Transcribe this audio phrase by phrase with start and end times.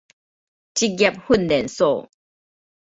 [0.75, 2.09] 職業訓練所